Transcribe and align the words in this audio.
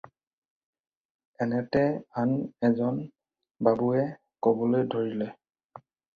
এনেতে 1.47 1.83
আন 2.21 2.31
এজন 2.71 2.97
বাবুৱে 3.69 4.09
ক'বলৈ 4.49 4.89
ধৰিলে। 4.97 5.31